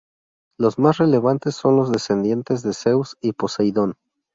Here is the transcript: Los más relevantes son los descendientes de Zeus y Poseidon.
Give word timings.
Los 0.57 0.79
más 0.79 0.97
relevantes 0.97 1.53
son 1.55 1.75
los 1.75 1.91
descendientes 1.91 2.63
de 2.63 2.73
Zeus 2.73 3.15
y 3.21 3.33
Poseidon. 3.33 3.97